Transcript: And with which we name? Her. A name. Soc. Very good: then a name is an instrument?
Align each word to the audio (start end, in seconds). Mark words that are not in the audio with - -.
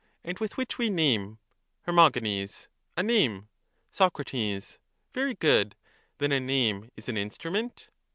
And 0.23 0.39
with 0.39 0.57
which 0.57 0.79
we 0.79 0.89
name? 0.89 1.37
Her. 1.83 1.93
A 1.95 3.03
name. 3.03 3.47
Soc. 3.91 4.19
Very 5.13 5.35
good: 5.35 5.75
then 6.17 6.31
a 6.31 6.39
name 6.39 6.89
is 6.97 7.07
an 7.07 7.17
instrument? 7.17 7.91